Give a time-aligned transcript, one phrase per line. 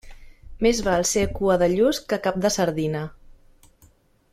[0.65, 3.07] Més val ser cua de lluç que cap de sardina.